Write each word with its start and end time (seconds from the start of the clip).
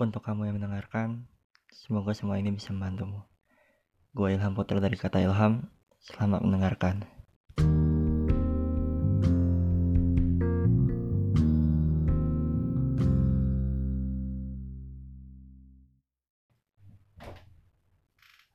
Untuk 0.00 0.24
kamu 0.24 0.48
yang 0.48 0.56
mendengarkan, 0.56 1.28
semoga 1.68 2.16
semua 2.16 2.40
ini 2.40 2.56
bisa 2.56 2.72
membantumu. 2.72 3.20
Gue 4.16 4.32
Ilham 4.32 4.56
Putra 4.56 4.80
dari 4.80 4.96
kata 4.96 5.20
Ilham, 5.20 5.68
selamat 6.00 6.40
mendengarkan. 6.40 7.04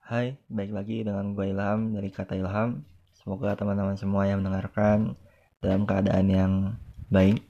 Hai, 0.01 0.41
baik 0.49 0.73
lagi 0.73 1.05
dengan 1.05 1.37
gue 1.37 1.45
Ilham 1.45 1.93
dari 1.93 2.09
kata 2.09 2.41
Ilham. 2.41 2.81
Semoga 3.21 3.53
teman-teman 3.53 3.93
semua 3.93 4.25
yang 4.25 4.41
mendengarkan 4.41 5.13
dalam 5.61 5.85
keadaan 5.85 6.25
yang 6.25 6.53
baik, 7.13 7.45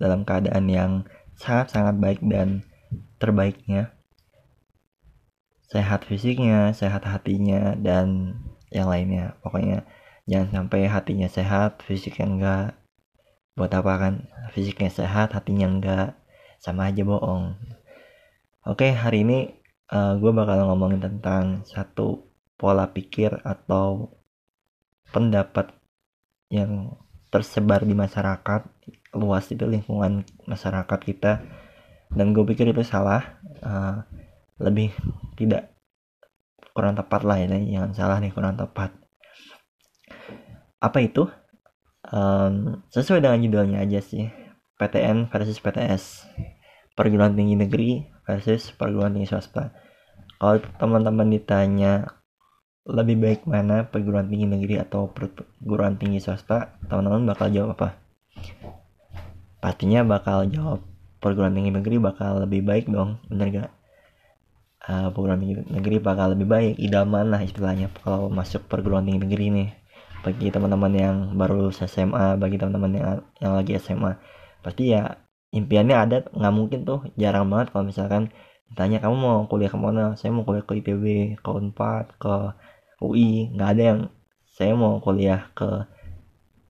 dalam 0.00 0.24
keadaan, 0.24 0.64
yang 0.64 1.04
sangat-sangat 1.36 2.00
baik 2.00 2.24
dan 2.24 2.64
terbaiknya. 3.20 3.92
Sehat 5.70 6.08
fisiknya, 6.08 6.74
sehat 6.74 7.06
hatinya, 7.06 7.78
dan 7.78 8.34
yang 8.74 8.90
lainnya. 8.90 9.38
Pokoknya 9.44 9.86
jangan 10.26 10.66
sampai 10.66 10.90
hatinya 10.90 11.28
sehat, 11.30 11.84
fisiknya 11.86 12.26
enggak. 12.26 12.68
Buat 13.54 13.76
apa 13.78 13.92
kan? 14.00 14.14
Fisiknya 14.50 14.90
sehat, 14.90 15.36
hatinya 15.36 15.68
enggak. 15.70 16.08
Sama 16.58 16.90
aja 16.90 17.06
bohong. 17.06 17.54
Oke, 18.66 18.90
hari 18.90 19.22
ini 19.22 19.38
uh, 19.92 20.16
gue 20.18 20.32
bakal 20.34 20.66
ngomongin 20.66 21.00
tentang 21.04 21.62
satu 21.68 22.28
pola 22.58 22.90
pikir 22.90 23.40
atau 23.44 24.16
pendapat 25.10 25.72
yang 26.50 26.98
tersebar 27.30 27.86
di 27.86 27.94
masyarakat 27.94 28.66
luas 29.14 29.46
itu 29.50 29.64
lingkungan 29.66 30.26
masyarakat 30.46 31.00
kita 31.02 31.42
dan 32.14 32.34
gue 32.34 32.44
pikir 32.46 32.70
itu 32.70 32.82
salah. 32.82 33.38
Uh, 33.60 34.02
lebih 34.60 34.92
tidak 35.40 35.72
kurang 36.76 36.94
tepat 36.94 37.24
lah 37.24 37.40
ya 37.40 37.48
jangan 37.48 37.92
salah 37.96 38.16
nih 38.20 38.32
kurang 38.32 38.60
tepat. 38.60 38.92
Apa 40.80 40.98
itu? 41.00 41.28
Um, 42.10 42.84
sesuai 42.90 43.20
dengan 43.22 43.40
judulnya 43.40 43.84
aja 43.84 44.00
sih. 44.00 44.28
PTN 44.80 45.28
versus 45.28 45.60
PTS 45.60 46.24
perguruan 46.96 47.36
tinggi 47.36 47.52
negeri 47.52 48.08
versus 48.24 48.72
perguruan 48.72 49.12
tinggi 49.12 49.28
swasta. 49.28 49.76
Kalau 50.40 50.56
teman-teman 50.80 51.28
ditanya 51.28 52.08
lebih 52.88 53.20
baik 53.20 53.40
mana 53.44 53.84
perguruan 53.84 54.24
tinggi 54.24 54.48
negeri 54.48 54.80
atau 54.80 55.12
perguruan 55.12 56.00
tinggi 56.00 56.16
swasta 56.16 56.80
teman-teman 56.88 57.28
bakal 57.28 57.52
jawab 57.52 57.76
apa? 57.76 57.88
Pastinya 59.60 60.00
bakal 60.00 60.48
jawab 60.48 60.89
perguruan 61.20 61.52
tinggi 61.52 61.70
negeri 61.70 61.96
bakal 62.00 62.42
lebih 62.42 62.64
baik 62.64 62.88
dong 62.88 63.20
bener 63.28 63.48
gak? 63.52 63.70
Uh, 64.80 65.12
perguruan 65.12 65.40
tinggi 65.44 65.60
negeri 65.68 65.96
bakal 66.00 66.32
lebih 66.32 66.48
baik 66.48 66.74
idaman 66.80 67.28
lah 67.28 67.40
istilahnya 67.44 67.92
kalau 68.00 68.32
masuk 68.32 68.64
perguruan 68.66 69.04
tinggi 69.06 69.20
negeri 69.22 69.46
nih. 69.52 69.70
Bagi 70.20 70.52
teman-teman 70.52 70.92
yang 70.92 71.16
baru 71.32 71.72
SMA 71.72 72.36
bagi 72.36 72.60
teman-teman 72.60 72.92
yang, 72.92 73.20
yang 73.40 73.52
lagi 73.56 73.72
SMA 73.80 74.20
pasti 74.60 74.92
ya 74.92 75.16
impiannya 75.48 75.96
ada 75.96 76.16
nggak 76.36 76.54
mungkin 76.56 76.80
tuh 76.84 77.08
jarang 77.16 77.48
banget 77.48 77.72
kalau 77.72 77.88
misalkan 77.88 78.28
tanya 78.76 79.00
kamu 79.00 79.16
mau 79.16 79.38
kuliah 79.48 79.72
ke 79.72 79.78
mana? 79.80 80.16
Saya 80.20 80.32
mau 80.36 80.44
kuliah 80.44 80.64
ke 80.64 80.76
ITB 80.80 81.04
ke 81.40 81.50
Unpad 81.50 82.20
ke 82.20 82.34
UI 83.00 83.56
nggak 83.56 83.70
ada 83.76 83.82
yang 83.82 84.00
saya 84.52 84.76
mau 84.76 85.00
kuliah 85.00 85.48
ke 85.56 85.88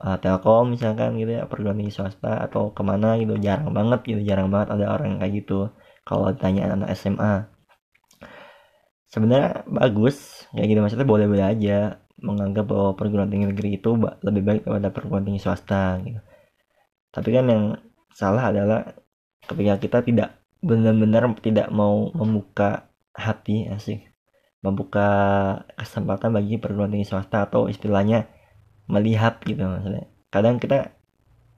uh, 0.01 0.17
Telkom 0.21 0.75
misalkan 0.75 1.17
gitu 1.21 1.37
ya 1.37 1.45
perguruan 1.45 1.79
tinggi 1.79 1.93
swasta 1.93 2.41
atau 2.41 2.73
ke 2.73 2.83
mana 2.83 3.21
gitu 3.21 3.37
jarang 3.37 3.71
banget 3.77 4.01
gitu 4.09 4.21
jarang 4.25 4.49
banget 4.49 4.75
ada 4.77 4.87
orang 4.97 5.21
kayak 5.21 5.45
gitu. 5.45 5.69
Kalau 6.09 6.33
ditanya 6.33 6.75
anak 6.75 6.97
SMA 6.97 7.47
sebenarnya 9.13 9.67
bagus 9.69 10.47
kayak 10.57 10.67
gitu. 10.71 10.81
Maksudnya 10.81 11.09
boleh-boleh 11.09 11.47
aja 11.47 11.79
menganggap 12.21 12.65
bahwa 12.69 12.91
perguruan 12.97 13.29
tinggi 13.33 13.49
negeri 13.49 13.81
itu 13.81 13.97
lebih 14.25 14.43
baik 14.45 14.61
daripada 14.65 14.89
perguruan 14.93 15.25
tinggi 15.25 15.43
swasta 15.43 16.01
gitu. 16.05 16.21
Tapi 17.11 17.29
kan 17.35 17.45
yang 17.51 17.65
salah 18.15 18.55
adalah 18.55 18.81
ketika 19.45 19.75
kita 19.83 19.99
tidak 20.07 20.29
benar-benar 20.61 21.27
tidak 21.41 21.69
mau 21.73 22.09
membuka 22.15 22.89
hati 23.13 23.67
asik. 23.69 24.09
Membuka 24.61 25.09
kesempatan 25.81 26.37
bagi 26.37 26.61
perguruan 26.61 26.93
tinggi 26.93 27.09
swasta 27.09 27.49
atau 27.49 27.67
istilahnya 27.67 28.29
melihat 28.91 29.39
gitu 29.47 29.63
maksudnya. 29.63 30.11
Kadang 30.35 30.59
kita 30.59 30.95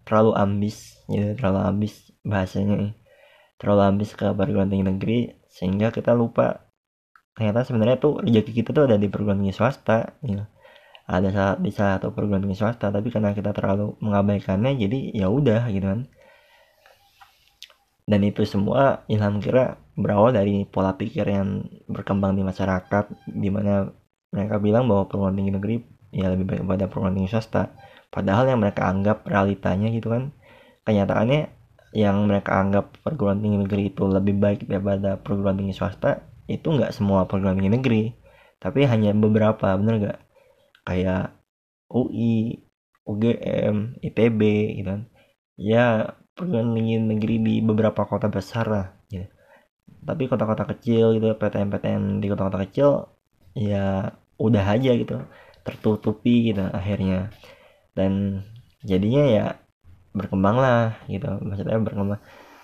terlalu 0.05 0.33
ambis 0.37 0.99
gitu 1.07 1.39
terlalu 1.39 1.61
ambis 1.63 2.11
bahasanya 2.27 2.95
terlalu 3.59 3.83
ambis 3.95 4.11
ke 4.19 4.27
perguruan 4.35 4.69
tinggi 4.71 4.87
negeri 4.87 5.19
sehingga 5.47 5.95
kita 5.95 6.11
lupa 6.13 6.67
ternyata 7.39 7.63
sebenarnya 7.63 7.97
tuh 8.03 8.19
rezeki 8.21 8.53
kita 8.63 8.71
tuh 8.75 8.85
ada 8.91 8.99
di 8.99 9.07
perguruan 9.07 9.39
tinggi 9.41 9.55
swasta 9.55 10.19
gitu 10.27 10.43
ada 11.07 11.29
saat 11.31 11.59
di 11.63 11.71
satu 11.71 12.11
perguruan 12.15 12.43
tinggi 12.43 12.59
swasta 12.59 12.91
tapi 12.91 13.11
karena 13.15 13.35
kita 13.35 13.55
terlalu 13.55 13.95
mengabaikannya 14.03 14.79
jadi 14.79 14.99
ya 15.15 15.27
udah 15.31 15.71
gitu 15.71 15.87
kan. 15.87 16.03
Dan 18.03 18.27
itu 18.27 18.43
semua 18.43 19.07
Ilham 19.07 19.39
kira 19.39 19.79
berawal 19.95 20.35
dari 20.35 20.67
pola 20.67 20.99
pikir 20.99 21.23
yang 21.23 21.63
berkembang 21.87 22.35
di 22.35 22.43
masyarakat 22.43 23.15
di 23.31 23.47
mana 23.47 23.95
mereka 24.35 24.59
bilang 24.59 24.91
bahwa 24.91 25.07
perguruan 25.07 25.39
tinggi 25.39 25.55
negeri 25.55 25.77
ya 26.13 26.29
lebih 26.33 26.45
baik 26.47 26.63
pada 26.69 26.87
perguruan 26.87 27.17
swasta. 27.27 27.73
Padahal 28.13 28.45
yang 28.53 28.61
mereka 28.61 28.93
anggap 28.93 29.25
realitanya 29.25 29.89
gitu 29.89 30.13
kan 30.13 30.37
kenyataannya 30.85 31.49
yang 31.93 32.25
mereka 32.25 32.61
anggap 32.61 32.97
perguruan 33.05 33.41
tinggi 33.45 33.59
negeri 33.65 33.83
itu 33.93 34.05
lebih 34.09 34.35
baik 34.41 34.61
daripada 34.69 35.21
perguruan 35.21 35.57
tinggi 35.61 35.77
swasta 35.77 36.25
itu 36.49 36.67
nggak 36.69 36.93
semua 36.97 37.25
perguruan 37.29 37.57
tinggi 37.61 37.73
negeri. 37.73 38.03
Tapi 38.63 38.87
hanya 38.87 39.11
beberapa 39.17 39.75
bener 39.75 39.95
nggak? 40.01 40.19
Kayak 40.87 41.37
UI 41.93 42.63
UGM 43.09 44.01
ITB 44.05 44.41
gitu 44.81 44.89
kan. 44.89 45.03
Ya 45.59 46.17
perguruan 46.37 46.73
tinggi 46.77 46.97
negeri 47.01 47.37
di 47.41 47.55
beberapa 47.61 48.09
kota 48.09 48.29
besar 48.33 48.67
lah 48.69 48.87
gitu. 49.13 49.29
tapi 50.03 50.27
kota-kota 50.27 50.65
kecil 50.75 51.15
gitu 51.15 51.37
PTN-PTN 51.39 52.19
di 52.19 52.27
kota-kota 52.27 52.59
kecil 52.67 52.91
ya 53.55 54.11
udah 54.41 54.65
aja 54.75 54.91
gitu 54.97 55.23
tertutupi 55.67 56.53
gitu 56.53 56.63
akhirnya. 56.71 57.31
Dan 57.97 58.43
jadinya 58.85 59.23
ya 59.27 59.47
berkembang 60.13 60.57
lah 60.59 60.83
gitu. 61.09 61.27
Maksudnya 61.41 61.79
berkembang 61.81 62.21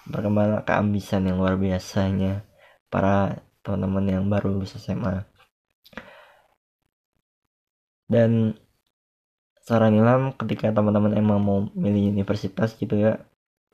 berkembang 0.09 0.65
keambisan 0.65 1.29
yang 1.29 1.37
luar 1.41 1.55
biasanya 1.61 2.43
para 2.89 3.45
teman-teman 3.61 4.05
yang 4.09 4.25
baru 4.33 4.57
lulus 4.57 4.81
SMA 4.81 5.29
dan 8.09 8.57
saran 9.61 9.93
Ilham 9.93 10.33
ketika 10.33 10.73
teman-teman 10.73 11.13
emang 11.13 11.39
mau 11.45 11.59
milih 11.77 12.17
universitas 12.17 12.73
gitu 12.81 12.97
ya 12.97 13.21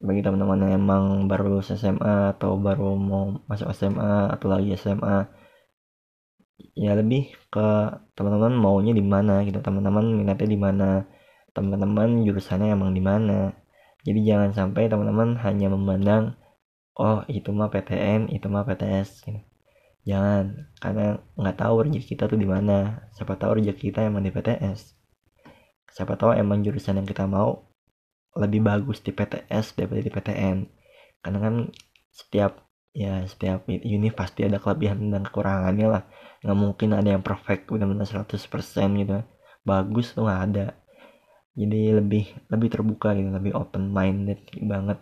bagi 0.02 0.26
teman-teman 0.26 0.66
yang 0.66 0.82
emang 0.82 1.30
baru 1.30 1.54
lulus 1.54 1.70
SMA 1.70 2.34
atau 2.34 2.58
baru 2.58 2.98
mau 2.98 3.38
masuk 3.46 3.70
SMA 3.70 4.34
atau 4.34 4.50
lagi 4.50 4.74
SMA 4.74 5.30
ya 6.74 6.92
lebih 6.98 7.34
ke 7.52 7.66
teman-teman 8.16 8.52
maunya 8.54 8.92
di 8.94 9.04
mana 9.04 9.42
gitu. 9.46 9.58
Teman-teman 9.62 10.04
minatnya 10.14 10.48
di 10.48 10.58
mana? 10.58 10.90
Teman-teman 11.54 12.22
jurusannya 12.26 12.74
emang 12.74 12.90
di 12.94 13.02
mana? 13.02 13.54
Jadi 14.06 14.20
jangan 14.28 14.50
sampai 14.52 14.90
teman-teman 14.92 15.40
hanya 15.44 15.72
memandang 15.72 16.36
oh 16.94 17.26
itu 17.26 17.50
mah 17.50 17.70
PTN 17.72 18.30
itu 18.30 18.46
mah 18.46 18.62
PTS 18.68 19.26
gitu. 19.26 19.40
jangan 20.04 20.68
karena 20.78 21.16
nggak 21.40 21.56
tahu 21.58 21.74
rezeki 21.88 22.06
kita 22.14 22.24
tuh 22.30 22.38
di 22.38 22.48
mana. 22.48 23.08
Siapa 23.16 23.34
tahu 23.40 23.58
rezeki 23.58 23.90
kita 23.90 24.00
emang 24.06 24.22
di 24.26 24.30
PTS 24.34 24.94
siapa 25.94 26.18
tahu 26.18 26.34
emang 26.34 26.66
jurusan 26.66 26.98
yang 26.98 27.06
kita 27.06 27.22
mau 27.30 27.70
lebih 28.34 28.66
bagus 28.66 28.98
di 28.98 29.14
PTS 29.14 29.78
daripada 29.78 30.02
di 30.02 30.10
PTN 30.10 30.56
karena 31.22 31.38
kan 31.38 31.54
setiap 32.10 32.66
ya 32.94 33.26
setiap 33.26 33.66
uni 33.66 34.08
pasti 34.14 34.46
ada 34.46 34.62
kelebihan 34.62 35.10
dan 35.10 35.26
kekurangannya 35.26 35.86
lah. 35.90 36.02
Nggak 36.46 36.58
mungkin 36.58 36.90
ada 36.94 37.08
yang 37.18 37.24
perfect 37.26 37.68
benar-benar 37.68 38.06
100% 38.06 39.02
gitu 39.02 39.18
bagus 39.66 40.14
tuh 40.14 40.24
nggak 40.28 40.42
ada. 40.52 40.66
Jadi 41.58 41.80
lebih 41.98 42.24
lebih 42.52 42.68
terbuka 42.70 43.12
gitu 43.18 43.30
lebih 43.34 43.52
open 43.58 43.90
minded 43.90 44.40
banget. 44.62 44.98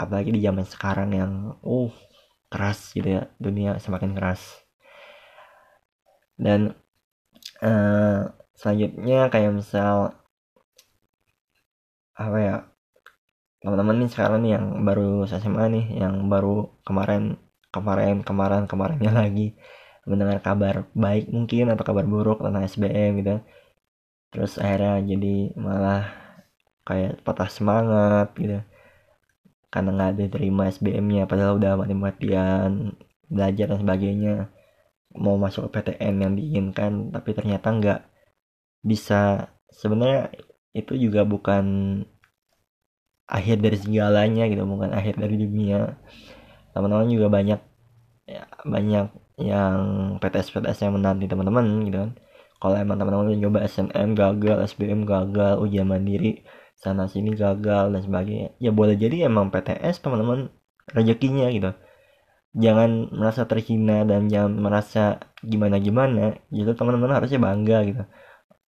Apalagi 0.00 0.32
di 0.32 0.40
zaman 0.40 0.64
sekarang 0.64 1.10
yang 1.12 1.32
uh 1.60 1.92
keras 2.50 2.96
gitu 2.96 3.20
ya 3.20 3.22
dunia 3.36 3.76
semakin 3.78 4.16
keras. 4.16 4.64
Dan 6.40 6.72
uh, 7.60 8.24
selanjutnya 8.56 9.28
kayak 9.28 9.52
misal 9.60 10.16
apa 12.16 12.38
ya 12.40 12.56
teman-teman 13.60 14.04
nih 14.04 14.10
sekarang 14.10 14.40
nih 14.44 14.52
yang 14.56 14.66
baru 14.88 15.28
SMA 15.28 15.64
nih 15.68 15.86
yang 16.00 16.14
baru 16.32 16.80
kemarin 16.84 17.36
kemarin 17.70 18.24
kemarin 18.24 18.64
kemarinnya 18.64 19.12
lagi 19.22 19.56
mendengar 20.08 20.40
kabar 20.40 20.88
baik 20.96 21.28
mungkin 21.28 21.70
atau 21.70 21.84
kabar 21.84 22.08
buruk 22.08 22.40
tentang 22.40 22.64
SBM 22.64 23.20
gitu 23.20 23.36
terus 24.30 24.56
akhirnya 24.62 25.02
jadi 25.04 25.34
malah 25.58 26.20
kayak 26.90 27.22
patah 27.22 27.46
semangat 27.46 28.34
gitu. 28.34 28.58
Karena 29.70 29.90
nggak 29.94 30.12
diterima 30.18 30.66
SBM-nya 30.66 31.30
padahal 31.30 31.62
udah 31.62 31.78
mati-matian 31.78 32.98
belajar 33.30 33.66
dan 33.70 33.78
sebagainya. 33.78 34.34
Mau 35.14 35.38
masuk 35.38 35.70
PTN 35.70 36.14
yang 36.22 36.32
diinginkan 36.34 37.14
tapi 37.14 37.30
ternyata 37.38 37.70
nggak 37.70 38.00
bisa. 38.82 39.54
Sebenarnya 39.70 40.34
itu 40.74 40.98
juga 40.98 41.22
bukan 41.22 41.66
akhir 43.30 43.62
dari 43.62 43.78
segalanya 43.78 44.44
gitu 44.50 44.66
bukan 44.66 44.90
akhir 44.90 45.14
dari 45.22 45.38
dunia. 45.38 45.94
Teman-teman 46.74 47.06
juga 47.06 47.26
banyak 47.30 47.60
ya, 48.26 48.42
banyak 48.66 49.06
yang 49.40 49.78
PTS 50.18 50.50
PTS 50.52 50.78
yang 50.84 50.94
menanti 50.98 51.30
teman-teman 51.30 51.64
gitu 51.86 51.98
kan. 52.02 52.10
Kalau 52.60 52.76
emang 52.76 52.98
teman-teman 53.00 53.32
udah 53.32 53.38
nyoba 53.40 53.58
SNM 53.64 54.08
gagal 54.18 54.56
SBM 54.74 55.08
gagal 55.08 55.62
ujian 55.64 55.88
mandiri 55.88 56.44
sana 56.80 57.08
sini 57.08 57.36
gagal 57.36 57.92
dan 57.92 58.00
sebagainya 58.00 58.56
ya 58.56 58.72
boleh 58.72 58.96
jadi 58.96 59.28
emang 59.28 59.52
PTS 59.52 60.04
teman-teman 60.04 60.52
rezekinya 60.92 61.48
gitu. 61.54 61.70
Jangan 62.50 63.14
merasa 63.14 63.46
terhina 63.46 64.02
dan 64.02 64.26
jangan 64.26 64.52
merasa 64.58 65.22
gimana 65.40 65.78
gimana 65.78 66.34
gitu 66.50 66.74
teman-teman 66.74 67.16
harusnya 67.16 67.38
bangga 67.40 67.78
gitu. 67.88 68.02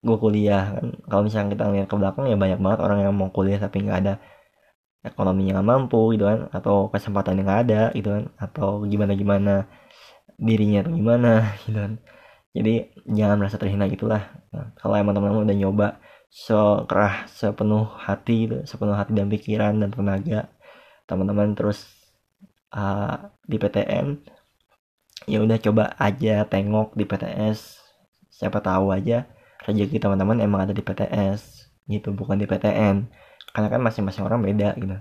Gue 0.07 0.17
kuliah 0.21 0.65
kan 0.77 0.87
kalau 1.09 1.23
misalnya 1.27 1.49
kita 1.57 1.65
lihat 1.75 1.87
ke 1.91 1.97
belakang 1.97 2.25
ya 2.29 2.37
banyak 2.39 2.59
banget 2.61 2.81
orang 2.85 2.99
yang 3.05 3.15
mau 3.17 3.31
kuliah 3.33 3.59
tapi 3.59 3.85
nggak 3.85 3.99
ada 4.07 4.15
ekonominya 5.01 5.61
nggak 5.61 5.69
mampu 5.69 6.01
gitu 6.15 6.25
kan 6.29 6.41
atau 6.53 6.93
kesempatan 6.93 7.41
yang 7.41 7.47
nggak 7.49 7.63
ada 7.69 7.83
gitu 7.97 8.09
kan 8.13 8.25
atau 8.37 8.85
gimana 8.85 9.13
gimana 9.17 9.55
dirinya 10.37 10.81
tuh 10.87 10.93
gimana 10.97 11.33
gitu 11.65 11.79
kan. 11.79 11.93
Jadi 12.51 12.73
jangan 13.07 13.37
merasa 13.39 13.57
terhina 13.63 13.87
gitulah. 13.87 14.23
Nah, 14.51 14.75
kalau 14.75 14.95
emang 14.99 15.15
teman-teman 15.15 15.47
udah 15.47 15.57
nyoba 15.57 15.89
sekerah 16.31 17.27
sepenuh 17.27 17.91
hati 17.99 18.47
sepenuh 18.63 18.95
hati 18.95 19.13
dan 19.19 19.27
pikiran 19.27 19.75
dan 19.83 19.91
tenaga 19.91 20.41
teman-teman 21.11 21.59
terus 21.59 21.91
uh, 22.71 23.35
di 23.51 23.59
PTN 23.59 24.23
ya 25.27 25.43
udah 25.43 25.59
coba 25.59 25.85
aja 25.99 26.47
tengok 26.47 26.95
di 26.95 27.05
PTS 27.05 27.83
siapa 28.31 28.63
tahu 28.63 28.95
aja 28.95 29.27
rezeki 29.67 29.99
teman-teman 29.99 30.39
emang 30.39 30.65
ada 30.65 30.73
di 30.73 30.81
PTS 30.81 31.67
gitu 31.91 32.15
bukan 32.15 32.39
di 32.39 32.47
PTN 32.47 33.11
karena 33.55 33.69
kan 33.73 33.81
masing-masing 33.87 34.25
orang 34.27 34.41
beda 34.45 34.77
gitu. 34.79 34.97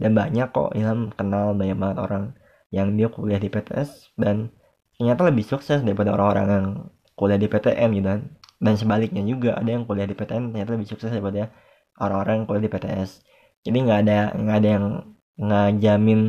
Dan 0.00 0.10
banyak 0.18 0.48
kok 0.50 0.74
Ilham 0.74 1.14
kenal 1.14 1.54
banyak 1.54 1.78
banget 1.78 1.98
orang 2.02 2.24
yang 2.74 2.98
dia 2.98 3.08
kuliah 3.12 3.38
di 3.38 3.48
PTS 3.52 4.14
dan 4.18 4.50
ternyata 4.98 5.22
lebih 5.30 5.44
sukses 5.46 5.82
daripada 5.86 6.10
orang-orang 6.14 6.46
yang 6.50 6.68
kuliah 7.18 7.38
di 7.38 7.48
PTN 7.50 7.88
gitu 7.98 8.08
kan. 8.08 8.22
Dan 8.64 8.74
sebaliknya 8.80 9.22
juga 9.26 9.50
ada 9.60 9.70
yang 9.70 9.84
kuliah 9.86 10.08
di 10.08 10.16
PTN 10.18 10.54
ternyata 10.54 10.70
lebih 10.74 10.88
sukses 10.88 11.10
daripada 11.12 11.52
orang-orang 12.00 12.42
yang 12.42 12.46
kuliah 12.48 12.64
di 12.66 12.72
PTS 12.72 13.10
jadi 13.64 13.76
nggak 13.84 14.00
ada 14.04 14.18
nggak 14.36 14.56
ada 14.60 14.68
yang 14.76 14.86
ngajamin 15.40 16.20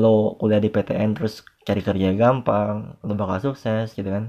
lo 0.00 0.36
kuliah 0.40 0.60
di 0.64 0.70
PTN 0.74 1.10
terus 1.16 1.34
cari 1.66 1.80
kerja 1.88 2.08
gampang 2.20 3.00
lo 3.06 3.12
bakal 3.20 3.38
sukses 3.52 3.86
gitu 3.96 4.08
kan. 4.16 4.24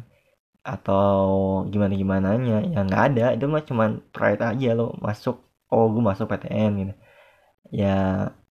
Atau 0.64 1.68
gimana 1.72 1.94
gimana 2.02 2.28
nya 2.40 2.58
ya 2.74 2.80
nggak 2.88 3.04
ada. 3.12 3.26
Itu 3.36 3.46
mah 3.52 3.64
cuman 3.70 3.90
pride 4.16 4.42
aja 4.50 4.70
lo 4.80 4.96
masuk 5.06 5.36
oh 5.74 5.90
gue 5.90 6.04
masuk 6.06 6.30
PTN 6.30 6.72
gitu. 6.82 6.94
Ya 7.74 7.98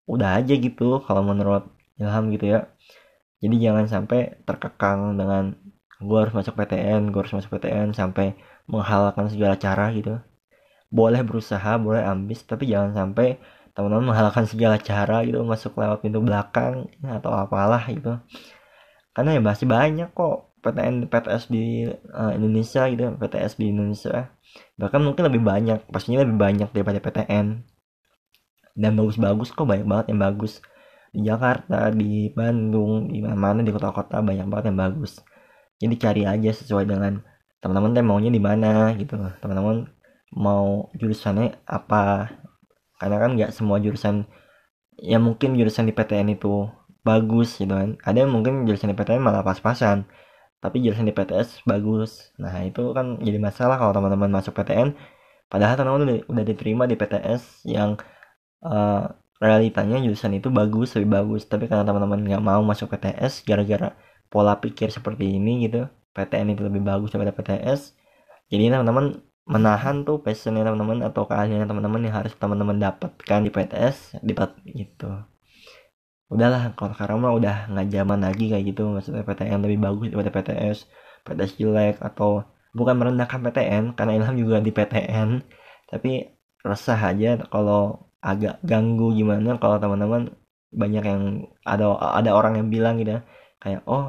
udah 0.03 0.43
aja 0.43 0.53
gitu 0.59 0.99
kalau 1.07 1.23
menurut 1.23 1.71
Ilham 1.95 2.27
gitu 2.35 2.45
ya. 2.51 2.59
Jadi 3.39 3.55
jangan 3.59 3.85
sampai 3.87 4.39
terkekang 4.47 5.15
dengan 5.19 5.55
gue 6.03 6.17
harus 6.19 6.35
masuk 6.35 6.59
PTN 6.59 7.15
gue 7.15 7.19
harus 7.23 7.35
masuk 7.35 7.55
PTN 7.55 7.95
sampai 7.95 8.35
menghalalkan 8.67 9.31
segala 9.31 9.55
cara 9.55 9.91
gitu. 9.95 10.19
Boleh 10.91 11.23
berusaha 11.23 11.79
boleh 11.79 12.03
ambis 12.03 12.43
tapi 12.43 12.67
jangan 12.67 12.91
sampai 12.93 13.39
teman-teman 13.73 14.13
menghalalkan 14.13 14.45
segala 14.45 14.77
cara 14.77 15.25
gitu 15.25 15.41
masuk 15.41 15.73
lewat 15.79 16.05
pintu 16.05 16.21
belakang 16.21 16.91
atau 17.01 17.31
apalah 17.33 17.81
gitu. 17.89 18.19
Karena 19.15 19.39
ya 19.39 19.41
masih 19.41 19.65
banyak 19.65 20.09
kok 20.13 20.52
PTN 20.63 21.11
PTS 21.11 21.51
di 21.51 21.83
uh, 21.91 22.31
Indonesia 22.31 22.87
gitu 22.87 23.11
PTS 23.19 23.59
di 23.59 23.75
Indonesia. 23.75 24.31
Bahkan 24.79 25.01
mungkin 25.03 25.23
lebih 25.27 25.43
banyak 25.43 25.85
pastinya 25.91 26.23
lebih 26.23 26.39
banyak 26.39 26.69
daripada 26.71 27.03
PTN 27.03 27.67
dan 28.73 28.91
bagus-bagus 28.97 29.53
kok 29.53 29.67
banyak 29.67 29.85
banget 29.85 30.15
yang 30.15 30.21
bagus. 30.23 30.63
Di 31.13 31.21
Jakarta 31.21 31.93
di 31.93 32.33
Bandung 32.33 33.11
di 33.11 33.21
mana-mana 33.21 33.61
di 33.61 33.69
kota-kota 33.69 34.23
banyak 34.23 34.47
banget 34.49 34.73
yang 34.73 34.79
bagus. 34.79 35.21
Jadi 35.77 35.95
cari 35.99 36.23
aja 36.25 36.49
sesuai 36.55 36.89
dengan 36.89 37.21
teman-teman 37.61 37.93
teh 37.93 38.05
maunya 38.05 38.31
di 38.33 38.41
mana 38.41 38.95
gitu. 38.97 39.19
Teman-teman 39.43 39.91
mau 40.33 40.89
jurusannya 40.97 41.61
apa. 41.69 42.33
Karena 42.97 43.17
kan 43.19 43.29
nggak 43.37 43.51
semua 43.53 43.77
jurusan 43.77 44.25
ya 44.97 45.19
mungkin 45.21 45.53
jurusan 45.59 45.85
di 45.85 45.93
PTN 45.93 46.33
itu 46.33 46.65
bagus 47.05 47.61
gitu 47.61 47.75
kan. 47.75 47.99
Ada 48.01 48.25
yang 48.25 48.31
mungkin 48.33 48.65
jurusan 48.65 48.89
di 48.89 48.97
PTN 48.97 49.21
malah 49.21 49.45
pas-pasan 49.45 50.09
tapi 50.63 50.79
jurusan 50.83 51.07
di 51.09 51.15
PTS 51.17 51.67
bagus. 51.67 52.31
Nah 52.39 52.55
itu 52.63 52.95
kan 52.97 53.19
jadi 53.19 53.37
masalah 53.47 53.75
kalau 53.81 53.91
teman-teman 53.91 54.31
masuk 54.31 54.53
PTN 54.55 54.95
padahal 55.51 55.75
teman-teman 55.77 56.03
udah, 56.07 56.17
udah 56.31 56.43
diterima 56.47 56.83
di 56.91 56.95
PTS 56.95 57.67
yang 57.67 57.99
uh, 58.65 59.11
realitanya 59.43 59.99
jurusan 59.99 60.39
itu 60.39 60.47
bagus 60.47 60.95
lebih 60.95 61.09
bagus. 61.19 61.43
Tapi 61.51 61.67
karena 61.69 61.83
teman-teman 61.83 62.19
nggak 62.23 62.43
mau 62.43 62.61
masuk 62.63 62.87
PTS 62.95 63.43
gara-gara 63.43 63.93
pola 64.33 64.57
pikir 64.57 64.89
seperti 64.89 65.37
ini 65.37 65.69
gitu 65.69 65.85
PTN 66.17 66.57
itu 66.57 66.61
lebih 66.65 66.81
bagus 66.81 67.13
daripada 67.13 67.37
PTS 67.37 67.93
jadi 68.49 68.73
teman-teman 68.73 69.21
menahan 69.45 70.01
tuh 70.07 70.23
passionnya 70.25 70.65
teman-teman 70.65 71.03
atau 71.05 71.29
keahlian 71.29 71.67
teman-teman 71.69 72.01
yang 72.05 72.15
harus 72.17 72.33
teman-teman 72.37 72.81
dapatkan 72.81 73.39
di 73.45 73.51
PTS 73.53 73.97
di 74.23 74.33
gitu 74.73 75.11
udahlah 76.35 76.61
kalau 76.77 76.91
sekarang 76.95 77.17
mah 77.23 77.33
udah 77.39 77.55
nggak 77.71 77.87
zaman 77.95 78.19
lagi 78.25 78.43
kayak 78.51 78.65
gitu. 78.69 78.81
Maksudnya 78.93 79.23
PTN 79.27 79.59
lebih 79.65 79.79
bagus 79.85 80.07
daripada 80.11 80.31
PTS 80.35 80.77
PTS 81.25 81.51
jelek 81.61 81.95
atau 82.07 82.29
bukan 82.77 82.95
merendahkan 82.99 83.39
PTN 83.45 83.83
karena 83.97 84.11
Ilham 84.17 84.35
juga 84.43 84.57
di 84.65 84.71
PTN 84.77 85.29
tapi 85.91 86.09
resah 86.65 86.99
aja 87.11 87.27
kalau 87.53 88.09
agak 88.23 88.53
ganggu 88.69 89.13
gimana 89.19 89.49
kalau 89.61 89.77
teman-teman 89.83 90.21
banyak 90.81 91.03
yang 91.11 91.23
ada 91.71 91.85
ada 92.19 92.31
orang 92.33 92.53
yang 92.59 92.67
bilang 92.75 92.93
gitu 93.01 93.11
ya, 93.17 93.21
kayak 93.61 93.81
oh 93.85 94.03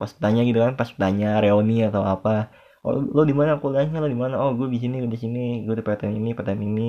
pas 0.00 0.10
tanya 0.22 0.40
gitu 0.48 0.58
kan 0.64 0.72
pas 0.80 0.88
tanya 1.02 1.26
reuni 1.44 1.84
atau 1.88 2.02
apa 2.14 2.48
oh 2.84 2.92
lo 3.16 3.22
di 3.30 3.34
mana 3.36 3.52
kuliahnya 3.62 3.98
lo 4.02 4.08
di 4.14 4.18
mana? 4.22 4.34
Oh 4.42 4.50
gue 4.58 4.68
di 4.74 4.78
sini 4.82 4.94
gue 5.02 5.10
di 5.14 5.20
sini 5.24 5.40
gue 5.66 5.74
di 5.78 5.84
PTN 5.86 6.14
ini 6.20 6.30
PTN 6.38 6.60
ini 6.70 6.86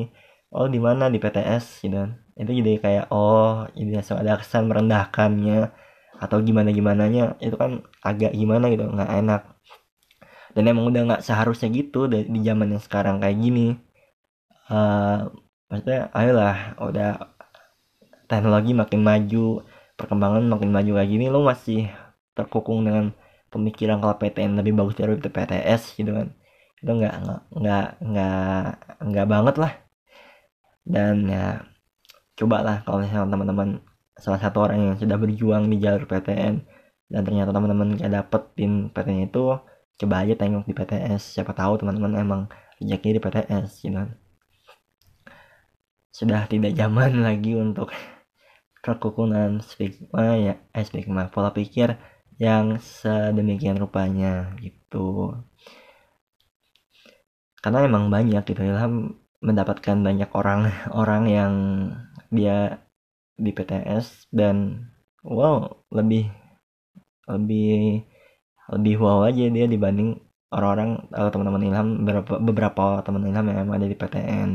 oh 0.52 0.68
di 0.68 0.80
mana? 0.80 1.12
Di 1.14 1.20
PTS 1.20 1.84
gitu 1.84 1.96
kan. 1.96 2.12
Itu 2.38 2.52
jadi 2.54 2.72
kayak 2.84 3.06
oh 3.12 3.68
ini 3.76 3.98
ada 4.00 4.34
kesan 4.40 4.70
merendahkannya 4.70 5.74
atau 6.18 6.38
gimana 6.42 6.70
gimana 6.74 7.04
nya 7.14 7.38
itu 7.38 7.54
kan 7.62 7.86
agak 8.02 8.34
gimana 8.34 8.70
gitu 8.74 8.84
nggak 8.88 9.12
enak. 9.22 9.42
Dan 10.56 10.64
emang 10.72 10.90
udah 10.90 11.02
nggak 11.08 11.24
seharusnya 11.28 11.70
gitu 11.70 12.10
di, 12.10 12.26
di 12.26 12.40
zaman 12.42 12.74
yang 12.78 12.84
sekarang 12.84 13.22
kayak 13.22 13.38
gini. 13.38 13.78
Uh, 14.68 15.32
maksudnya 15.72 16.12
ayolah 16.12 16.76
udah 16.80 17.12
teknologi 18.28 18.72
makin 18.76 19.02
maju 19.04 19.64
perkembangan 19.96 20.44
makin 20.44 20.70
maju 20.76 20.92
kayak 21.00 21.10
gini 21.10 21.26
lo 21.32 21.40
masih 21.48 21.88
terkukung 22.36 22.84
dengan 22.84 23.16
pemikiran 23.48 23.98
kalau 24.04 24.20
PTN 24.20 24.60
lebih 24.60 24.76
bagus 24.76 24.96
dari 25.00 25.16
PTS 25.18 25.98
gitu 26.00 26.12
kan. 26.14 26.28
Itu 26.82 26.92
nggak 26.94 27.14
nggak 27.56 27.86
nggak 28.04 28.64
nggak 29.08 29.28
banget 29.30 29.56
lah 29.58 29.87
dan 30.88 31.28
ya 31.28 31.68
cobalah 32.40 32.82
kalau 32.88 33.04
misalnya 33.04 33.28
teman-teman 33.28 33.70
salah 34.16 34.40
satu 34.40 34.64
orang 34.64 34.80
yang 34.80 34.96
sudah 34.98 35.20
berjuang 35.20 35.68
di 35.68 35.78
jalur 35.84 36.08
PTN 36.08 36.64
dan 37.12 37.22
ternyata 37.28 37.52
teman-teman 37.52 38.00
nggak 38.00 38.12
dapetin 38.12 38.90
PTN 38.96 39.28
itu 39.28 39.60
coba 39.98 40.16
aja 40.24 40.34
tengok 40.40 40.64
di 40.64 40.74
PTS 40.74 41.38
siapa 41.38 41.52
tahu 41.52 41.82
teman-teman 41.82 42.14
emang 42.22 42.42
rezeki 42.80 43.18
di 43.18 43.22
PTS 43.22 43.70
gitu 43.84 43.98
kan? 43.98 44.10
Sudah 46.14 46.46
tidak 46.50 46.74
zaman 46.74 47.20
lagi 47.28 47.54
untuk 47.58 47.92
kekukunan 48.82 49.60
stigma 49.60 50.38
ya 50.40 50.56
eh 50.72 50.86
stigma 50.86 51.28
pola 51.28 51.52
pikir 51.52 52.00
yang 52.38 52.78
sedemikian 52.78 53.82
rupanya 53.82 54.54
gitu. 54.62 55.34
Karena 57.58 57.84
emang 57.90 58.14
banyak 58.14 58.46
gitu. 58.46 58.62
Ilham 58.62 59.18
mendapatkan 59.44 59.98
banyak 60.02 60.30
orang 60.34 60.74
orang 60.92 61.24
yang 61.30 61.54
dia 62.34 62.82
di 63.38 63.54
PTS 63.54 64.34
dan 64.34 64.90
wow 65.22 65.86
lebih 65.94 66.30
lebih 67.30 68.02
lebih 68.74 68.96
wow 68.98 69.30
aja 69.30 69.46
dia 69.48 69.70
dibanding 69.70 70.18
orang-orang 70.50 71.06
atau 71.14 71.30
teman-teman 71.30 71.64
Ilham 71.70 71.88
beberapa 72.02 72.34
beberapa 72.42 72.86
teman 73.06 73.30
Ilham 73.30 73.46
yang 73.52 73.70
ada 73.70 73.86
di 73.86 73.96
PTN 73.96 74.50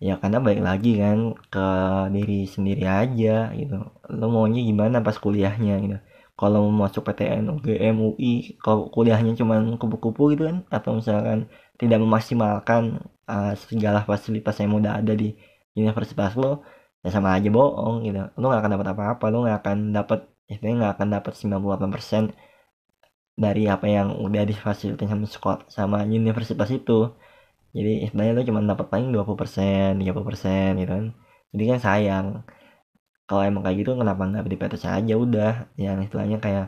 ya 0.00 0.16
karena 0.16 0.40
balik 0.40 0.64
lagi 0.64 0.96
kan 0.96 1.36
ke 1.52 1.66
diri 2.16 2.48
sendiri 2.48 2.88
aja 2.88 3.52
gitu. 3.52 3.78
Lo 4.08 4.26
maunya 4.32 4.64
gimana 4.64 5.04
pas 5.04 5.16
kuliahnya 5.20 5.74
gitu. 5.84 5.98
Kalau 6.40 6.72
mau 6.72 6.88
masuk 6.88 7.04
PTN, 7.04 7.52
UGM, 7.52 7.96
UI, 8.00 8.56
kalau 8.64 8.88
kuliahnya 8.88 9.36
cuma 9.36 9.60
kupu-kupu 9.76 10.32
gitu 10.32 10.48
kan, 10.48 10.64
atau 10.72 10.96
misalkan 10.96 11.52
tidak 11.76 12.00
memaksimalkan 12.00 13.04
uh, 13.34 13.52
segala 13.68 13.98
fasilitas 14.10 14.54
yang 14.62 14.72
udah 14.80 14.92
ada 15.00 15.12
di 15.22 15.28
universitas 15.78 16.32
lo, 16.42 16.66
ya 17.04 17.08
sama 17.16 17.28
aja 17.36 17.48
bohong 17.56 17.96
gitu. 18.06 18.18
Lu 18.40 18.44
nggak 18.48 18.60
akan 18.62 18.72
dapat 18.76 18.88
apa-apa 18.94 19.24
lu 19.32 19.38
nggak 19.44 19.58
akan 19.62 19.78
dapat 19.98 20.20
istilahnya 20.50 20.76
nggak 20.80 20.94
akan 20.98 21.08
dapat 21.16 21.32
98% 21.38 22.24
dari 23.44 23.62
apa 23.74 23.86
yang 23.96 24.08
udah 24.26 24.42
difasilitasi 24.50 25.08
sama 25.12 25.26
sekolah 25.34 25.58
sama 25.70 25.98
universitas 26.04 26.68
itu. 26.78 26.92
Jadi 27.76 27.90
istilahnya 28.06 28.32
lu 28.38 28.42
cuma 28.48 28.60
dapat 28.66 28.86
paling 28.92 29.08
20% 29.14 30.02
30% 30.02 30.80
gitu 30.80 30.90
kan. 30.90 31.06
Jadi 31.54 31.64
kan 31.70 31.78
sayang. 31.86 32.26
Kalau 33.28 33.42
emang 33.46 33.62
kayak 33.64 33.76
gitu 33.80 33.90
kenapa 34.00 34.22
nggak 34.26 34.44
di 34.52 34.58
PTS 34.60 34.84
aja? 34.90 35.14
Udah. 35.14 35.52
Yang 35.78 36.10
istilahnya 36.10 36.38
kayak 36.44 36.66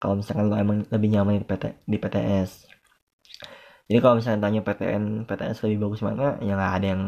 kalau 0.00 0.14
misalkan 0.18 0.48
lo 0.48 0.56
emang 0.56 0.78
lebih 0.88 1.08
nyaman 1.12 1.44
di 1.44 1.46
PT 1.46 1.64
di 1.84 1.96
PTS 2.00 2.69
jadi 3.90 3.98
kalau 3.98 4.22
misalnya 4.22 4.46
tanya 4.46 4.60
PTN 4.62 5.26
PTS 5.26 5.66
lebih 5.66 5.90
bagus 5.90 6.00
mana 6.06 6.38
ya 6.38 6.54
nggak 6.54 6.72
ada 6.78 6.86
yang 6.94 7.02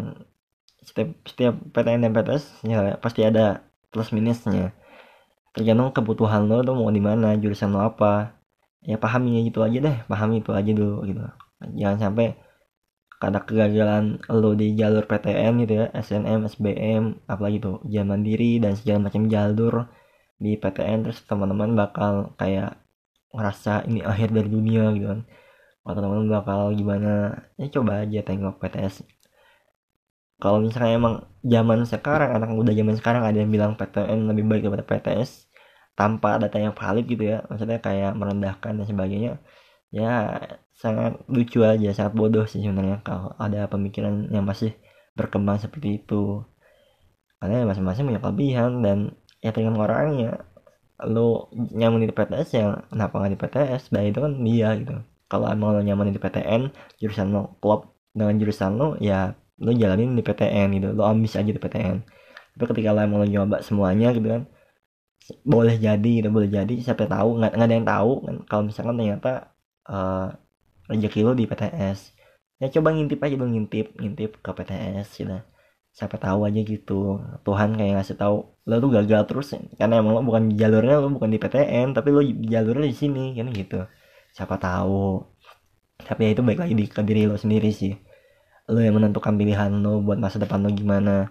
setiap 0.83 1.15
setiap 1.23 1.55
PTN 1.71 2.11
dan 2.11 2.11
PTS 2.11 2.67
ya 2.67 2.99
pasti 2.99 3.23
ada 3.23 3.63
plus 3.95 4.11
minusnya. 4.11 4.75
Tergantung 5.55 5.95
kebutuhan 5.95 6.51
lo 6.51 6.67
tuh 6.67 6.75
mau 6.75 6.91
di 6.91 6.99
mana 6.99 7.39
jurusan 7.39 7.71
lo 7.71 7.87
apa. 7.87 8.35
Ya 8.83 8.99
pahaminya 8.99 9.47
gitu 9.47 9.63
aja 9.63 9.79
deh 9.79 9.97
pahami 10.11 10.43
itu 10.43 10.51
aja 10.51 10.73
dulu 10.75 11.07
gitu. 11.07 11.23
Jangan 11.79 11.99
sampai 12.11 12.35
karena 13.23 13.39
kegagalan 13.47 14.05
lo 14.27 14.51
di 14.59 14.75
jalur 14.75 15.07
PTN 15.07 15.63
gitu 15.63 15.73
ya 15.79 15.87
SNM 15.95 16.51
SBM 16.51 17.31
apalagi 17.31 17.63
tuh 17.63 17.79
ujian 17.87 18.11
mandiri 18.11 18.59
dan 18.59 18.75
segala 18.75 19.07
macam 19.07 19.31
jalur 19.31 19.87
di 20.43 20.59
PTN 20.59 21.07
terus 21.07 21.23
teman-teman 21.23 21.79
bakal 21.79 22.35
kayak 22.35 22.83
ngerasa 23.31 23.87
ini 23.87 24.03
akhir 24.03 24.35
dari 24.35 24.51
dunia 24.51 24.91
gitu 24.99 25.07
kan 25.15 25.21
teman-teman 25.85 26.31
bakal 26.31 26.61
gimana. 26.79 27.13
Ya 27.61 27.67
coba 27.75 27.93
aja 28.07 28.21
tengok 28.23 28.59
PTS 28.63 29.03
kalau 30.43 30.59
misalnya 30.59 30.99
emang 30.99 31.15
zaman 31.47 31.87
sekarang 31.87 32.35
anak 32.35 32.51
muda 32.51 32.75
zaman 32.75 32.99
sekarang 32.99 33.23
ada 33.23 33.39
yang 33.39 33.51
bilang 33.55 33.73
PTN 33.79 34.27
lebih 34.27 34.45
baik 34.51 34.63
daripada 34.67 34.85
PTS 34.91 35.47
tanpa 35.95 36.43
data 36.43 36.59
yang 36.59 36.75
valid 36.75 37.07
gitu 37.07 37.25
ya. 37.31 37.47
Maksudnya 37.47 37.79
kayak 37.79 38.19
merendahkan 38.19 38.75
dan 38.75 38.87
sebagainya. 38.91 39.39
Ya 39.95 40.43
sangat 40.75 41.23
lucu 41.31 41.63
aja 41.63 41.95
sangat 41.95 42.19
bodoh 42.19 42.43
sih 42.51 42.59
sebenarnya 42.59 43.07
kalau 43.07 43.39
ada 43.39 43.71
pemikiran 43.71 44.27
yang 44.35 44.43
masih 44.43 44.75
berkembang 45.15 45.63
seperti 45.63 46.03
itu. 46.03 46.43
Karena 47.39 47.63
masing-masing 47.63 48.11
punya 48.11 48.19
kelebihan 48.19 48.83
dan 48.83 48.99
ya 49.39 49.55
tergantung 49.55 49.87
orangnya. 49.87 50.43
Lo 51.07 51.55
nyaman 51.55 52.03
di 52.03 52.11
PTS 52.11 52.49
ya 52.59 52.83
kenapa 52.91 53.15
nggak 53.23 53.33
di 53.35 53.39
PTS 53.39 53.83
dan 53.95 54.03
itu 54.11 54.19
kan 54.19 54.33
dia 54.43 54.75
gitu 54.75 55.12
kalau 55.33 55.47
emang 55.49 55.69
lo 55.77 55.81
nyaman 55.81 56.13
di 56.13 56.21
PTN 56.21 56.63
jurusan 57.01 57.33
lo 57.33 57.57
klop 57.65 57.81
dengan 58.13 58.37
jurusan 58.41 58.73
lo 58.77 58.89
ya 59.01 59.33
lo 59.65 59.71
jalanin 59.73 60.13
di 60.19 60.23
PTN 60.29 60.69
gitu. 60.77 60.89
Lo 60.93 61.09
ambis 61.09 61.33
aja 61.41 61.49
di 61.49 61.57
PTN 61.57 61.97
tapi 62.53 62.65
ketika 62.69 62.93
lo 62.93 63.01
emang 63.01 63.25
lo 63.25 63.27
nyoba 63.29 63.65
semuanya 63.65 64.13
gitu 64.13 64.29
kan 64.29 64.43
boleh 65.47 65.77
jadi 65.81 66.11
gitu 66.21 66.29
boleh 66.29 66.51
jadi. 66.53 66.75
Siapa 66.85 67.09
tahu 67.09 67.41
nggak 67.41 67.53
nggak 67.57 67.69
ada 67.69 67.77
yang 67.79 67.89
tahu 67.89 68.13
kan. 68.27 68.37
Kalau 68.51 68.63
misalkan 68.69 68.95
ternyata 69.01 69.33
uh, 69.89 70.29
rezeki 70.91 71.21
lo 71.25 71.33
di 71.33 71.45
PTS 71.49 71.99
ya 72.63 72.71
coba 72.71 72.95
ngintip 72.95 73.19
aja 73.25 73.35
dong 73.41 73.53
ngintip 73.55 73.87
ngintip 73.99 74.31
ke 74.45 74.51
PTS 74.53 75.09
gitu. 75.19 75.37
Siapa 75.97 76.17
tahu 76.21 76.49
aja 76.49 76.61
gitu. 76.61 77.21
Tuhan 77.47 77.71
kayak 77.79 77.93
ngasih 78.01 78.17
tahu 78.21 78.37
lo 78.69 78.75
tuh 78.85 78.91
gagal 78.97 79.23
terus. 79.29 79.49
Karena 79.81 79.95
emang 80.01 80.13
lo 80.19 80.23
bukan 80.29 80.53
jalurnya 80.61 81.01
lo 81.01 81.09
bukan 81.17 81.31
di 81.35 81.39
PTN 81.43 81.97
tapi 81.97 82.09
lo 82.13 82.21
jalurnya 82.25 82.87
di 82.93 82.97
sini 82.97 83.25
kan 83.39 83.49
gitu 83.55 83.81
siapa 84.37 84.57
tahu. 84.59 85.23
Tapi 86.03 86.21
ya 86.27 86.31
itu 86.35 86.43
baik 86.43 86.61
lagi 86.63 86.75
di 86.75 86.85
ke 86.89 87.01
diri 87.05 87.29
lo 87.31 87.37
sendiri 87.39 87.71
sih. 87.71 87.93
Lo 88.73 88.81
yang 88.83 88.97
menentukan 88.99 89.35
pilihan 89.41 89.71
lo 89.85 90.03
buat 90.03 90.19
masa 90.19 90.41
depan 90.43 90.65
lo 90.65 90.71
gimana. 90.73 91.31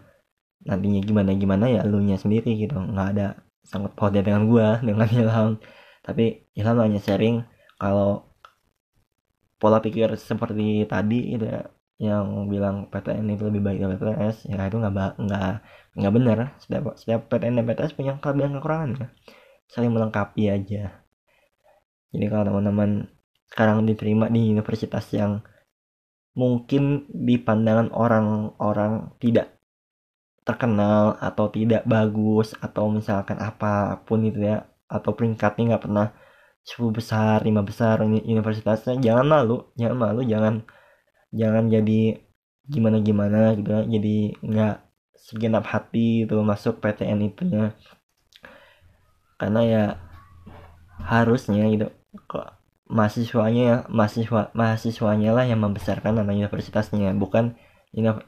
Nantinya 0.64 1.02
gimana 1.02 1.30
gimana 1.36 1.66
ya 1.68 1.82
lo 1.84 1.98
nya 2.00 2.18
sendiri 2.22 2.56
gitu. 2.62 2.78
Nggak 2.78 3.08
ada 3.18 3.28
sangat 3.66 3.92
pautnya 3.98 4.22
dengan 4.26 4.50
gua 4.50 4.82
dengan 4.88 5.08
Ilham 5.10 5.50
tapi 6.06 6.50
Ilham 6.58 6.78
hanya 6.82 7.00
sharing. 7.02 7.46
Kalau 7.82 8.30
pola 9.62 9.78
pikir 9.82 10.10
seperti 10.18 10.86
tadi 10.90 11.38
itu 11.38 11.46
ya 11.46 11.62
yang 12.02 12.50
bilang 12.50 12.90
PTN 12.90 13.30
itu 13.30 13.46
lebih 13.46 13.62
baik 13.62 13.78
dari 13.78 13.98
PTS 14.02 14.50
ya 14.50 14.66
itu 14.66 14.78
nggak 14.82 15.22
nggak 15.22 15.54
nggak 15.98 16.14
benar. 16.14 16.38
Setiap 16.62 16.84
setiap 16.98 17.22
PTN 17.30 17.62
dan 17.62 17.66
PTS 17.70 17.94
punya 17.98 18.14
kelebihan 18.22 18.58
kekurangan 18.58 18.90
ya. 18.98 19.08
Saling 19.70 19.92
melengkapi 19.94 20.44
aja 20.52 21.01
jadi 22.12 22.26
kalau 22.32 22.44
teman-teman 22.52 23.08
sekarang 23.52 23.84
diterima 23.84 24.32
di 24.32 24.52
universitas 24.52 25.08
yang 25.12 25.44
mungkin 26.32 27.08
di 27.12 27.36
pandangan 27.36 27.92
orang-orang 27.92 29.12
tidak 29.20 29.60
terkenal 30.48 31.20
atau 31.20 31.52
tidak 31.52 31.84
bagus 31.84 32.56
atau 32.58 32.88
misalkan 32.88 33.38
apa 33.38 34.00
pun 34.08 34.24
itu 34.24 34.40
ya 34.42 34.64
atau 34.88 35.12
peringkatnya 35.16 35.76
nggak 35.76 35.84
pernah 35.88 36.08
10 36.64 36.98
besar 36.98 37.42
lima 37.44 37.62
besar 37.66 38.02
universitasnya 38.06 38.98
jangan 39.02 39.26
malu 39.28 39.58
jangan 39.76 39.98
malu 39.98 40.22
jangan 40.24 40.64
jangan 41.34 41.68
jadi 41.72 42.22
gimana 42.68 42.98
gimana 43.02 43.40
gitu 43.58 43.70
ya 43.72 43.82
jadi 43.86 44.16
nggak 44.40 44.76
segenap 45.18 45.66
hati 45.68 46.26
itu 46.26 46.36
masuk 46.42 46.82
PTN 46.82 47.20
itu 47.30 47.44
ya 47.50 47.76
karena 49.38 49.62
ya 49.66 49.84
harusnya 51.02 51.66
gitu 51.74 51.88
kok 52.12 52.62
mahasiswanya 52.92 53.64
ya 53.64 53.78
mahasiswa 53.88 54.52
mahasiswanya 54.52 55.32
lah 55.32 55.48
yang 55.48 55.64
membesarkan 55.64 56.20
nama 56.20 56.36
universitasnya. 56.36 57.16
Bukan 57.16 57.56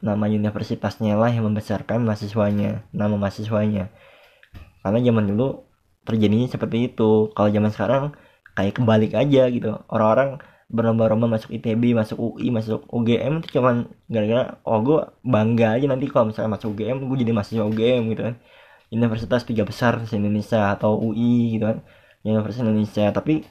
nama 0.00 0.24
universitasnya 0.28 1.16
lah 1.20 1.28
yang 1.28 1.44
membesarkan 1.52 2.00
mahasiswanya 2.04 2.88
nama 2.96 3.16
mahasiswanya. 3.20 3.92
Karena 4.80 4.98
zaman 5.04 5.24
dulu 5.28 5.68
terjadinya 6.08 6.48
seperti 6.48 6.92
itu. 6.92 7.28
Kalau 7.36 7.48
zaman 7.52 7.70
sekarang 7.72 8.04
kayak 8.56 8.80
kebalik 8.80 9.12
aja 9.12 9.52
gitu. 9.52 9.84
Orang-orang 9.92 10.40
berlomba-lomba 10.72 11.28
masuk 11.28 11.52
ITB 11.60 11.92
masuk 11.92 12.16
UI 12.18 12.48
masuk 12.48 12.88
UGM 12.88 13.44
itu 13.44 13.60
cuman 13.60 13.84
gara-gara 14.08 14.58
oh 14.64 14.80
gue 14.80 15.00
bangga 15.22 15.76
aja 15.76 15.86
nanti 15.86 16.08
kalau 16.08 16.32
misalnya 16.32 16.56
masuk 16.56 16.72
UGM 16.74 17.04
gue 17.04 17.16
jadi 17.20 17.32
mahasiswa 17.36 17.64
UGM 17.68 18.02
gitu 18.16 18.22
kan. 18.32 18.34
Universitas 18.88 19.44
tiga 19.44 19.64
besar 19.68 20.00
di 20.00 20.08
Indonesia 20.16 20.72
atau 20.72 20.96
UI 20.96 21.60
gitu 21.60 21.68
kan. 21.68 21.84
Universitas 22.24 22.64
Indonesia. 22.64 23.12
Tapi 23.12 23.44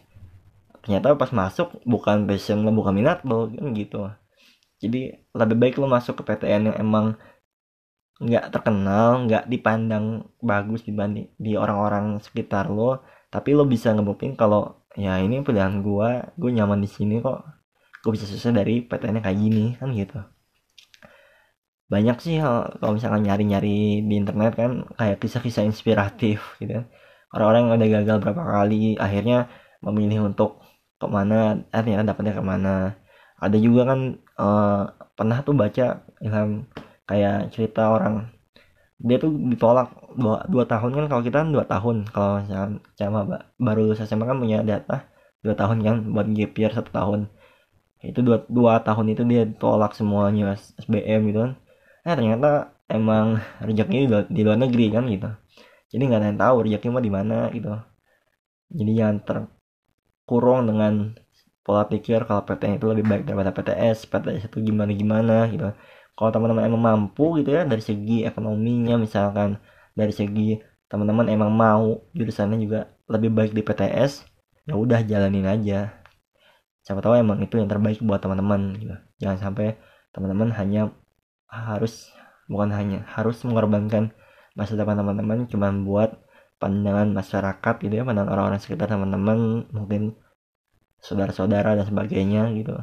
ternyata 0.83 1.15
pas 1.15 1.31
masuk 1.31 1.79
bukan 1.87 2.27
passion 2.27 2.59
lo 2.67 2.71
bukan 2.75 2.93
minat 2.93 3.23
lo 3.23 3.47
kan 3.47 3.71
gitu. 3.71 4.11
Jadi 4.83 5.15
lebih 5.31 5.57
baik 5.61 5.75
lo 5.79 5.87
masuk 5.87 6.19
ke 6.19 6.23
PTN 6.27 6.61
yang 6.69 6.77
emang 6.83 7.05
nggak 8.19 8.51
terkenal 8.53 9.25
nggak 9.25 9.43
dipandang 9.49 10.29
bagus 10.39 10.85
dibanding 10.85 11.27
di 11.35 11.57
orang-orang 11.57 12.21
sekitar 12.21 12.69
lo 12.69 13.01
tapi 13.33 13.57
lo 13.57 13.65
bisa 13.65 13.89
ngebuktiin 13.89 14.37
kalau 14.37 14.85
ya 14.93 15.17
ini 15.17 15.41
pilihan 15.41 15.81
gue 15.81 16.09
gue 16.37 16.51
nyaman 16.53 16.79
di 16.83 16.89
sini 16.91 17.17
kok. 17.23 17.41
Gue 18.03 18.11
bisa 18.19 18.27
selesai 18.27 18.53
dari 18.53 18.83
PTN 18.83 19.23
kayak 19.23 19.39
gini 19.39 19.65
kan 19.79 19.89
gitu. 19.95 20.19
Banyak 21.87 22.17
sih 22.19 22.37
kalau 22.41 22.93
misalkan 22.97 23.23
nyari-nyari 23.23 24.03
di 24.03 24.13
internet 24.19 24.53
kan 24.59 24.71
kayak 24.99 25.17
kisah-kisah 25.23 25.63
inspiratif 25.63 26.59
gitu. 26.59 26.83
Orang-orang 27.33 27.61
yang 27.65 27.73
udah 27.79 27.89
gagal 28.01 28.17
berapa 28.21 28.43
kali 28.43 28.99
akhirnya 28.99 29.49
memilih 29.81 30.31
untuk 30.31 30.62
ke 31.05 31.09
mana 31.11 31.35
akhirnya 31.75 32.07
dapatnya 32.07 32.33
ke 32.39 32.43
mana. 32.43 32.75
Ada 33.43 33.57
juga 33.59 33.81
kan 33.91 33.99
uh, 34.39 34.81
pernah 35.17 35.37
tuh 35.45 35.55
baca 35.57 35.85
ilham 36.23 36.65
kayak 37.09 37.51
cerita 37.53 37.91
orang 37.91 38.31
dia 39.03 39.19
tuh 39.19 39.35
ditolak 39.35 39.91
dua, 40.15 40.47
dua 40.47 40.63
tahun 40.63 40.91
kan 40.95 41.05
kalau 41.11 41.23
kita 41.27 41.37
kan 41.43 41.49
dua 41.51 41.65
tahun 41.67 42.07
kalau 42.07 42.39
sama 42.95 43.19
baru 43.59 43.91
lulus 43.91 43.99
SMA 44.07 44.23
kan 44.23 44.39
punya 44.39 44.63
data 44.63 45.11
dua 45.43 45.55
tahun 45.59 45.83
kan 45.83 45.95
buat 46.15 46.27
gap 46.31 46.53
year 46.55 46.71
satu 46.71 46.89
tahun. 46.89 47.27
Itu 48.03 48.19
dua, 48.23 48.47
dua 48.47 48.79
tahun 48.83 49.15
itu 49.15 49.23
dia 49.27 49.43
tolak 49.47 49.95
semuanya 49.95 50.55
SBM 50.55 51.21
gitu 51.31 51.39
kan. 51.43 51.51
Eh 52.07 52.15
ternyata 52.15 52.71
emang 52.87 53.43
rezekinya 53.59 54.01
di, 54.03 54.07
di 54.39 54.41
luar 54.43 54.59
negeri 54.59 54.85
kan 54.91 55.03
gitu. 55.11 55.29
Jadi 55.93 56.03
nggak 56.09 56.19
ada 56.19 56.27
yang 56.31 56.39
tahu 56.39 56.55
rezeki 56.67 56.87
mah 56.89 57.03
di 57.03 57.11
mana 57.11 57.37
gitu. 57.51 57.71
Jadi 58.73 58.91
jangan 58.97 59.17
terkurung 60.23 60.71
dengan 60.71 61.11
pola 61.67 61.83
pikir 61.87 62.23
kalau 62.23 62.47
PTN 62.47 62.79
itu 62.79 62.87
lebih 62.87 63.05
baik 63.11 63.23
daripada 63.27 63.51
PTS 63.51 64.07
PTS 64.07 64.47
itu 64.47 64.57
gimana 64.63 64.91
gimana 64.95 65.51
gitu. 65.51 65.67
Kalau 66.15 66.29
teman-teman 66.31 66.63
emang 66.63 66.81
mampu 66.81 67.43
gitu 67.43 67.51
ya 67.51 67.67
dari 67.67 67.83
segi 67.83 68.23
ekonominya 68.23 68.95
misalkan 68.95 69.59
dari 69.91 70.15
segi 70.15 70.63
teman-teman 70.87 71.27
emang 71.27 71.51
mau 71.51 72.07
jurusannya 72.15 72.55
juga 72.63 72.79
lebih 73.11 73.35
baik 73.35 73.51
di 73.51 73.61
PTS 73.67 74.23
ya 74.63 74.79
udah 74.79 75.03
jalanin 75.03 75.43
aja. 75.43 75.91
Siapa 76.83 77.03
tahu 77.03 77.19
emang 77.19 77.43
itu 77.43 77.59
yang 77.59 77.67
terbaik 77.67 77.99
buat 77.99 78.23
teman-teman 78.23 78.79
gitu. 78.79 78.95
Jangan 79.19 79.51
sampai 79.51 79.75
teman-teman 80.15 80.55
hanya 80.55 80.95
harus 81.51 82.11
bukan 82.47 82.71
hanya 82.71 83.03
harus 83.11 83.43
mengorbankan 83.43 84.15
masa 84.55 84.79
depan 84.79 84.95
teman-teman 84.95 85.43
cuma 85.51 85.67
buat 85.71 86.22
pandangan 86.63 87.11
masyarakat 87.11 87.75
gitu 87.83 87.91
ya 87.91 88.07
pandangan 88.07 88.31
orang-orang 88.31 88.61
sekitar 88.63 88.87
teman-teman 88.87 89.67
mungkin 89.75 90.15
saudara-saudara 91.03 91.75
dan 91.75 91.83
sebagainya 91.83 92.47
gitu. 92.55 92.79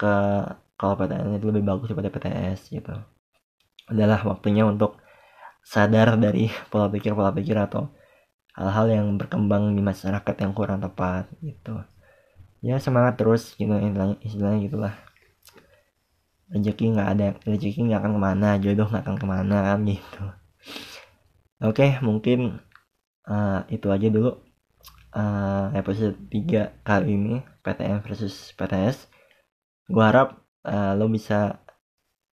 Ke 0.00 0.16
kalau 0.80 0.96
PTN 0.96 1.36
itu 1.36 1.46
lebih 1.52 1.68
bagus 1.68 1.92
daripada 1.92 2.08
PTS 2.08 2.72
gitu. 2.72 2.96
Adalah 3.92 4.24
waktunya 4.24 4.64
untuk 4.64 4.96
sadar 5.60 6.16
dari 6.16 6.48
pola 6.72 6.88
pikir 6.88 7.12
pola 7.12 7.28
pikir 7.36 7.60
atau 7.60 7.92
hal-hal 8.56 8.88
yang 8.88 9.06
berkembang 9.20 9.76
di 9.76 9.84
masyarakat 9.84 10.34
yang 10.40 10.52
kurang 10.56 10.80
tepat 10.80 11.28
gitu. 11.44 11.84
Ya 12.64 12.80
semangat 12.80 13.20
terus 13.20 13.52
gitu 13.60 13.68
istilahnya, 13.68 14.16
istilahnya 14.24 14.58
gitulah. 14.64 14.94
Rezeki 16.48 16.96
nggak 16.96 17.08
ada 17.16 17.26
rezeki 17.44 17.80
nggak 17.92 18.00
akan 18.00 18.12
ke 18.16 18.20
mana 18.20 18.48
jodoh 18.56 18.88
nggak 18.88 19.04
akan 19.04 19.16
ke 19.20 19.26
mana 19.28 19.56
kan 19.72 19.80
gitu 19.84 20.24
oke 21.62 22.02
mungkin 22.02 22.58
uh, 23.30 23.64
itu 23.70 23.86
aja 23.88 24.10
dulu 24.10 24.42
uh, 25.14 25.70
episode 25.72 26.18
3 26.28 26.82
kali 26.82 27.08
ini 27.14 27.34
PTM 27.62 28.02
versus 28.02 28.50
PTS 28.58 29.06
gue 29.88 30.04
harap 30.04 30.42
uh, 30.66 30.92
lo 30.98 31.06
bisa 31.06 31.62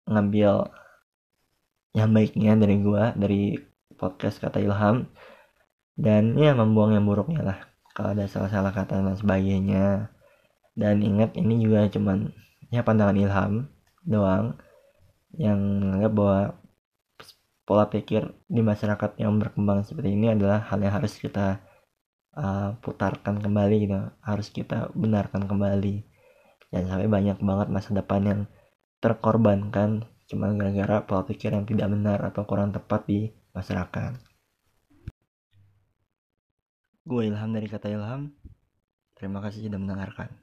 ngambil 0.05 0.69
yang 1.95 2.11
baiknya 2.11 2.59
dari 2.59 2.75
gue 2.83 3.03
dari 3.15 3.41
podcast 3.95 4.43
kata 4.43 4.59
Ilham. 4.59 5.07
Dan 5.95 6.35
ya 6.35 6.51
membuang 6.51 6.91
yang 6.91 7.07
buruknya 7.07 7.41
lah 7.41 7.59
kalau 7.95 8.11
ada 8.11 8.27
salah-salah 8.27 8.75
kata 8.75 8.99
dan 8.99 9.15
sebagainya. 9.15 10.11
Dan 10.75 10.99
ingat 10.99 11.39
ini 11.39 11.63
juga 11.63 11.87
cuman 11.87 12.35
ya 12.67 12.83
pandangan 12.83 13.15
Ilham 13.15 13.71
doang 14.03 14.59
yang 15.39 15.57
menganggap 15.57 16.11
bahwa 16.11 16.39
pola 17.65 17.89
pikir 17.89 18.29
di 18.45 18.61
masyarakat 18.61 19.17
yang 19.17 19.41
berkembang 19.41 19.81
seperti 19.83 20.13
ini 20.13 20.31
adalah 20.31 20.61
hal 20.69 20.79
yang 20.79 20.93
harus 20.93 21.17
kita 21.17 21.59
uh, 22.37 22.77
putarkan 22.79 23.41
kembali 23.41 23.75
gitu 23.89 23.99
harus 24.21 24.47
kita 24.53 24.93
benarkan 24.93 25.49
kembali 25.49 26.05
jangan 26.69 26.87
sampai 26.97 27.09
banyak 27.09 27.37
banget 27.41 27.67
masa 27.73 27.89
depan 27.97 28.21
yang 28.23 28.41
terkorbankan 29.01 30.05
cuma 30.25 30.49
gara-gara 30.57 31.05
pola 31.05 31.21
pikir 31.25 31.53
yang 31.53 31.65
tidak 31.69 31.89
benar 31.93 32.19
atau 32.25 32.41
kurang 32.49 32.73
tepat 32.73 33.05
di 33.05 33.29
masyarakat. 33.53 34.17
Gue 37.05 37.29
Ilham 37.29 37.53
dari 37.53 37.69
kata 37.69 37.87
Ilham. 37.93 38.33
Terima 39.13 39.39
kasih 39.45 39.69
sudah 39.69 39.77
mendengarkan. 39.77 40.33